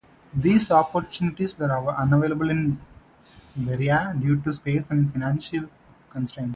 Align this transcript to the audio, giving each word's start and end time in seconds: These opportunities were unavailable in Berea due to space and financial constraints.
These 0.33 0.71
opportunities 0.71 1.55
were 1.59 1.67
unavailable 1.93 2.49
in 2.49 2.81
Berea 3.55 4.15
due 4.19 4.41
to 4.41 4.51
space 4.51 4.89
and 4.89 5.11
financial 5.13 5.65
constraints. 6.09 6.49